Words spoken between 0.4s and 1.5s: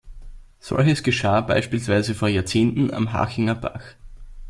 Solches geschah